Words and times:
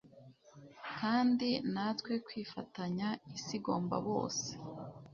kandi, 0.99 1.49
natwe 1.73 2.13
kwifatanya, 2.25 3.07
isi 3.37 3.53
igomba 3.59 3.95
bose 4.07 4.49